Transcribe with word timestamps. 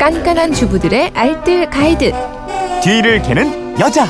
깐깐한 0.00 0.54
주부들의 0.54 1.12
알뜰 1.14 1.68
가이드. 1.68 2.10
뒤를 2.82 3.20
캐는 3.20 3.78
여자. 3.78 4.06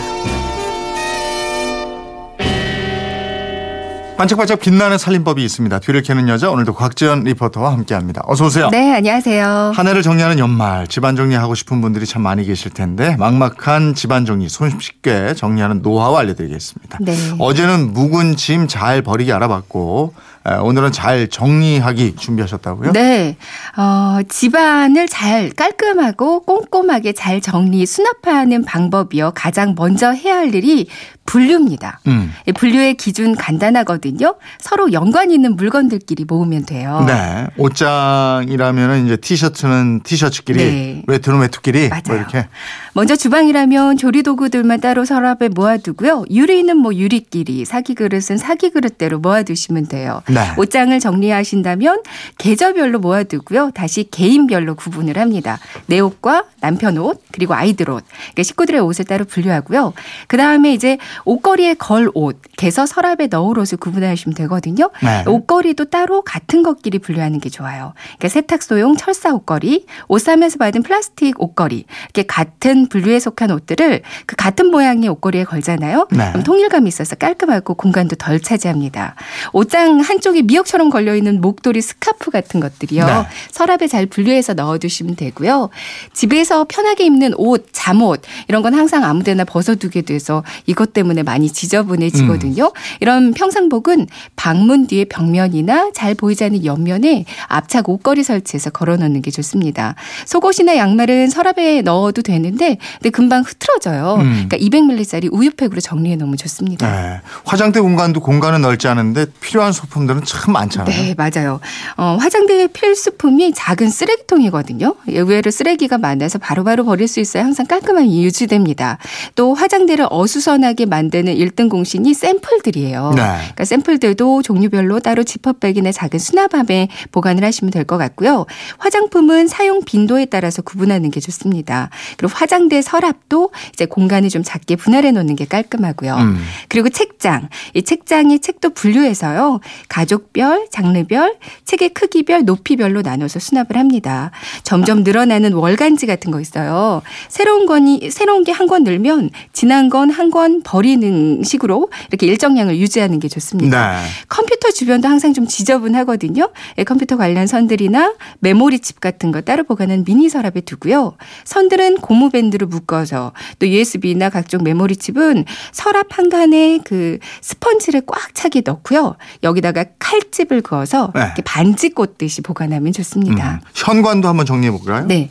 반짝반짝 4.16 4.60
빛나는 4.60 4.98
살림법이 4.98 5.42
있습니다. 5.44 5.80
뒤를 5.80 6.02
캐는 6.02 6.28
여자 6.28 6.48
오늘도 6.50 6.74
곽지연 6.74 7.24
리포터와 7.24 7.72
함께합니다. 7.72 8.22
어서 8.26 8.44
오세요. 8.44 8.68
네, 8.70 8.94
안녕하세요. 8.94 9.72
한 9.74 9.88
해를 9.88 10.02
정리하는 10.02 10.38
연말 10.38 10.86
집안 10.86 11.16
정리하고 11.16 11.56
싶은 11.56 11.80
분들이 11.80 12.06
참 12.06 12.22
많이 12.22 12.44
계실 12.44 12.70
텐데 12.70 13.16
막막한 13.18 13.94
집안 13.94 14.26
정리 14.26 14.48
손쉽게 14.48 15.34
정리하는 15.34 15.82
노하우 15.82 16.14
알려드리겠습니다. 16.16 16.98
네. 17.00 17.16
어제는 17.40 17.94
묵은 17.94 18.36
짐 18.36 18.68
잘 18.68 19.02
버리기 19.02 19.32
알아봤고 19.32 20.14
에, 20.39 20.39
오늘은 20.62 20.92
잘 20.92 21.28
정리하기 21.28 22.16
준비하셨다고요? 22.16 22.92
네, 22.92 23.36
어, 23.76 24.18
집안을 24.28 25.06
잘 25.08 25.50
깔끔하고 25.50 26.40
꼼꼼하게 26.42 27.12
잘 27.12 27.40
정리 27.40 27.84
수납하는 27.86 28.64
방법이요. 28.64 29.32
가장 29.34 29.74
먼저 29.76 30.10
해야 30.10 30.36
할 30.36 30.54
일이 30.54 30.88
분류입니다. 31.26 32.00
음. 32.08 32.32
이 32.46 32.52
분류의 32.52 32.94
기준 32.94 33.36
간단하거든요. 33.36 34.34
서로 34.58 34.92
연관 34.92 35.30
있는 35.30 35.54
물건들끼리 35.54 36.24
모으면 36.24 36.66
돼요. 36.66 37.04
네. 37.06 37.46
옷장이라면 37.56 39.06
이제 39.06 39.16
티셔츠는 39.16 40.00
티셔츠끼리, 40.02 40.58
네. 40.58 41.02
외투는 41.06 41.40
외투끼리 41.40 41.88
뭐 41.88 41.98
맞아요. 42.04 42.18
이렇게. 42.20 42.48
먼저 42.94 43.14
주방이라면 43.14 43.96
조리 43.98 44.24
도구들만 44.24 44.80
따로 44.80 45.04
서랍에 45.04 45.50
모아두고요. 45.54 46.24
유리는 46.30 46.76
뭐 46.76 46.92
유리끼리, 46.92 47.64
사기 47.64 47.94
그릇은 47.94 48.36
사기 48.36 48.70
그릇대로 48.70 49.20
모아두시면 49.20 49.86
돼요. 49.86 50.22
네. 50.28 50.39
옷장을 50.56 50.98
정리하신다면 50.98 52.02
계절별로 52.38 52.98
모아두고요. 52.98 53.70
다시 53.74 54.08
개인별로 54.10 54.74
구분을 54.74 55.18
합니다. 55.18 55.58
내 55.86 56.00
옷과 56.00 56.44
남편 56.60 56.98
옷 56.98 57.22
그리고 57.32 57.54
아이들 57.54 57.90
옷, 57.90 58.04
그러니까 58.06 58.42
식구들의 58.42 58.80
옷을 58.80 59.04
따로 59.04 59.24
분류하고요. 59.24 59.92
그 60.26 60.36
다음에 60.36 60.72
이제 60.72 60.98
옷걸이에 61.24 61.74
걸 61.74 62.10
옷, 62.14 62.40
개서 62.56 62.86
서랍에 62.86 63.28
넣을 63.30 63.58
옷을 63.58 63.78
구분하시면 63.78 64.34
되거든요. 64.34 64.90
네. 65.02 65.24
옷걸이도 65.26 65.86
따로 65.86 66.22
같은 66.22 66.62
것끼리 66.62 66.98
분류하는 66.98 67.40
게 67.40 67.48
좋아요. 67.48 67.94
그러니까 68.18 68.28
세탁소용 68.28 68.96
철사 68.96 69.32
옷걸이, 69.32 69.86
옷 70.08 70.18
사면서 70.20 70.58
받은 70.58 70.82
플라스틱 70.82 71.40
옷걸이, 71.40 71.84
이렇게 72.04 72.22
같은 72.24 72.88
분류에 72.88 73.18
속한 73.20 73.50
옷들을 73.50 74.02
그 74.26 74.36
같은 74.36 74.70
모양의 74.70 75.08
옷걸이에 75.08 75.44
걸잖아요. 75.44 76.08
네. 76.10 76.28
그럼 76.30 76.42
통일감이 76.42 76.88
있어서 76.88 77.16
깔끔하고 77.16 77.74
공간도 77.74 78.16
덜 78.16 78.40
차지합니다. 78.40 79.14
옷장 79.52 80.00
한 80.00 80.19
쪽에 80.20 80.42
미역처럼 80.42 80.90
걸려 80.90 81.14
있는 81.16 81.40
목도리 81.40 81.80
스카프 81.80 82.30
같은 82.30 82.60
것들이요. 82.60 83.06
네. 83.06 83.12
서랍에 83.50 83.86
잘 83.88 84.06
분류해서 84.06 84.54
넣어 84.54 84.78
두시면 84.78 85.16
되고요. 85.16 85.70
집에서 86.12 86.66
편하게 86.68 87.04
입는 87.04 87.34
옷, 87.36 87.68
잠옷 87.72 88.22
이런 88.48 88.62
건 88.62 88.74
항상 88.74 89.04
아무데나 89.04 89.44
벗어 89.44 89.74
두게 89.74 90.02
돼서 90.02 90.44
이것 90.66 90.92
때문에 90.92 91.22
많이 91.22 91.50
지저분해지거든요. 91.52 92.64
음. 92.64 92.70
이런 93.00 93.32
평상복은 93.32 94.06
방문 94.36 94.86
뒤에 94.86 95.04
벽면이나 95.04 95.90
잘 95.94 96.14
보이지 96.14 96.44
않는 96.44 96.64
옆면에 96.64 97.24
앞착 97.48 97.88
옷걸이 97.88 98.22
설치해서 98.22 98.70
걸어 98.70 98.96
놓는 98.96 99.22
게 99.22 99.30
좋습니다. 99.30 99.94
속옷이나 100.26 100.76
양말은 100.76 101.30
서랍에 101.30 101.82
넣어도 101.82 102.22
되는데 102.22 102.78
근데 102.94 103.10
금방 103.10 103.42
흐트러져요. 103.42 104.16
음. 104.20 104.48
그러니까 104.48 104.56
200ml짜리 104.56 105.28
우유팩으로 105.32 105.80
정리해 105.80 106.16
놓으면 106.16 106.36
좋습니다. 106.36 106.90
네. 106.90 107.20
화장대 107.44 107.80
공간도 107.80 108.20
공간은 108.20 108.62
넓지 108.62 108.88
않은데 108.88 109.26
필요한 109.40 109.72
소품 109.72 110.06
들은 110.10 110.24
참 110.24 110.52
많잖아요. 110.52 110.94
네, 110.94 111.14
맞아요. 111.16 111.60
어, 111.96 112.16
화장대의 112.20 112.68
필수품이 112.68 113.52
작은 113.54 113.88
쓰레기통이거든요. 113.90 114.94
의외로 115.06 115.50
쓰레기가 115.50 115.98
많아서 115.98 116.38
바로바로 116.38 116.84
버릴 116.84 117.06
수 117.08 117.20
있어야 117.20 117.44
항상 117.44 117.66
깔끔함이 117.66 118.24
유지됩니다. 118.24 118.98
또 119.34 119.54
화장대를 119.54 120.06
어수선하게 120.10 120.86
만드는 120.86 121.34
1등 121.34 121.68
공신이 121.70 122.14
샘플들이에요. 122.14 123.12
네. 123.14 123.22
그러니까 123.22 123.64
샘플들도 123.64 124.42
종류별로 124.42 125.00
따로 125.00 125.22
지퍼백이나 125.22 125.92
작은 125.92 126.18
수납함에 126.18 126.88
보관을 127.12 127.44
하시면 127.44 127.70
될 127.70 127.80
것 127.90 127.96
같고요. 127.96 128.44
화장품은 128.78 129.48
사용 129.48 129.82
빈도에 129.84 130.26
따라서 130.26 130.60
구분하는 130.62 131.10
게 131.10 131.18
좋습니다. 131.18 131.88
그리고 132.18 132.32
화장대 132.36 132.82
서랍도 132.82 133.50
이제 133.72 133.86
공간을 133.86 134.28
좀 134.28 134.42
작게 134.44 134.76
분할해 134.76 135.10
놓는 135.12 135.34
게 135.34 135.44
깔끔하고요. 135.46 136.14
음. 136.16 136.44
그리고 136.68 136.88
책장. 136.90 137.48
이 137.74 137.82
책장이 137.82 138.40
책도 138.40 138.70
분류해서요. 138.70 139.60
가족별, 140.00 140.68
장르별, 140.70 141.36
책의 141.66 141.90
크기별, 141.90 142.44
높이별로 142.46 143.02
나눠서 143.02 143.38
수납을 143.38 143.76
합니다. 143.76 144.30
점점 144.64 145.02
늘어나는 145.04 145.52
월간지 145.52 146.06
같은 146.06 146.30
거 146.30 146.40
있어요. 146.40 147.02
새로운 147.28 147.66
건이 147.66 148.10
새로운 148.10 148.42
게 148.44 148.52
한 148.52 148.66
권 148.66 148.84
늘면 148.84 149.30
지난 149.52 149.90
건 149.90 150.10
한 150.10 150.30
권 150.30 150.62
버리는 150.62 151.42
식으로 151.42 151.90
이렇게 152.08 152.26
일정량을 152.26 152.78
유지하는 152.78 153.18
게 153.18 153.28
좋습니다. 153.28 154.00
네. 154.00 154.06
컴퓨터 154.28 154.70
주변도 154.70 155.06
항상 155.08 155.34
좀 155.34 155.46
지저분하거든요. 155.46 156.50
예, 156.78 156.84
컴퓨터 156.84 157.16
관련 157.16 157.46
선들이나 157.46 158.14
메모리 158.38 158.78
칩 158.78 159.00
같은 159.00 159.32
거 159.32 159.40
따로 159.42 159.64
보관한 159.64 160.04
미니 160.04 160.28
서랍에 160.30 160.60
두고요. 160.64 161.16
선들은 161.44 161.96
고무 161.98 162.30
밴드로 162.30 162.68
묶어서 162.68 163.32
또 163.58 163.68
USB나 163.68 164.30
각종 164.30 164.62
메모리 164.62 164.96
칩은 164.96 165.44
서랍 165.72 166.06
한간에 166.16 166.78
그 166.84 167.18
스펀지를 167.42 168.02
꽉 168.06 168.34
차게 168.34 168.62
넣고요. 168.64 169.16
여기다가 169.42 169.84
칼집을 169.98 170.62
그어서 170.62 171.12
네. 171.14 171.22
이렇게 171.22 171.42
반지 171.42 171.90
꽂듯이 171.90 172.42
보관하면 172.42 172.92
좋습니다. 172.92 173.54
음. 173.54 173.60
현관도 173.74 174.28
한번 174.28 174.46
정리해 174.46 174.70
볼까요? 174.70 175.06
네. 175.06 175.30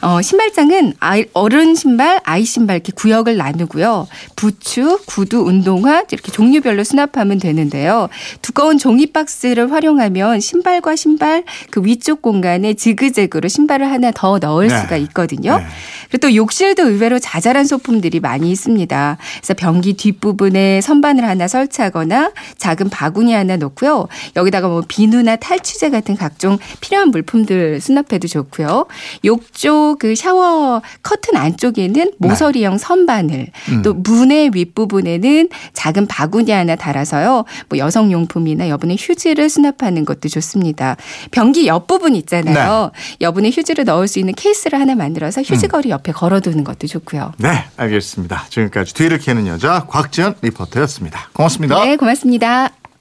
어, 0.00 0.22
신발장은 0.22 0.94
아이, 1.00 1.24
어른 1.32 1.74
신발, 1.74 2.20
아이 2.24 2.44
신발 2.44 2.76
이렇게 2.76 2.92
구역을 2.94 3.36
나누고요. 3.36 4.06
부츠, 4.36 4.98
구두, 5.06 5.40
운동화 5.40 6.04
이렇게 6.10 6.30
종류별로 6.30 6.84
수납하면 6.84 7.38
되는데요. 7.38 8.08
두꺼운 8.40 8.78
종이 8.78 9.06
박스를 9.06 9.72
활용하면 9.72 10.40
신발과 10.40 10.94
신발 10.96 11.44
그 11.70 11.82
위쪽 11.84 12.22
공간에 12.22 12.74
지그재그로 12.74 13.48
신발을 13.48 13.90
하나 13.90 14.10
더 14.12 14.38
넣을 14.38 14.68
네. 14.68 14.80
수가 14.80 14.96
있거든요. 14.98 15.58
네. 15.58 15.66
그리고 16.08 16.18
또 16.18 16.34
욕실도 16.34 16.88
의외로 16.88 17.18
자잘한 17.18 17.66
소품들이 17.66 18.20
많이 18.20 18.50
있습니다. 18.50 19.18
그래서 19.38 19.54
변기 19.54 19.94
뒷부분에 19.94 20.80
선반을 20.80 21.24
하나 21.24 21.48
설치하거나 21.48 22.32
작은 22.56 22.88
바구니 22.90 23.32
하나 23.32 23.56
놓고요. 23.56 24.08
여기다가 24.36 24.68
뭐 24.68 24.82
비누나 24.86 25.36
탈취제 25.36 25.90
같은 25.90 26.16
각종 26.16 26.58
필요한 26.80 27.10
물품들 27.10 27.80
수납해도 27.80 28.28
좋고요. 28.28 28.86
욕조 29.24 29.96
그 29.98 30.14
샤워 30.14 30.82
커튼 31.02 31.36
안쪽에는 31.36 32.12
모서리형 32.18 32.78
선반을 32.78 33.48
음. 33.70 33.82
또 33.82 33.94
문의 33.94 34.50
윗부분에는 34.52 35.48
작은 35.72 36.06
바구니 36.06 36.50
하나 36.50 36.76
달아서요. 36.76 37.44
뭐 37.68 37.78
여성용품이나 37.78 38.68
여분의 38.68 38.96
휴지를 38.98 39.48
수납하는 39.48 40.04
것도 40.04 40.28
좋습니다. 40.28 40.96
변기 41.30 41.66
옆부분 41.66 42.14
있잖아요. 42.16 42.90
여분의 43.20 43.52
휴지를 43.52 43.84
넣을 43.84 44.08
수 44.08 44.18
있는 44.18 44.34
케이스를 44.34 44.80
하나 44.80 44.94
만들어서 44.94 45.42
휴지거리 45.42 45.90
옆에 45.98 46.12
걸어두는 46.12 46.64
것도 46.64 46.86
좋고요. 46.86 47.32
네, 47.38 47.64
알겠습니다. 47.76 48.46
지금까지 48.48 48.94
뒤를 48.94 49.18
캐는 49.18 49.46
여자 49.46 49.84
곽지연 49.88 50.36
리포터였습니다. 50.42 51.30
고맙습니다. 51.32 51.84
네, 51.84 51.96
고맙습니다. 51.96 52.77